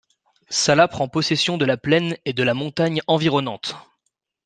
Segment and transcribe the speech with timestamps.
[0.49, 3.75] Salah prend possession de la plaine et de la montagne environnante.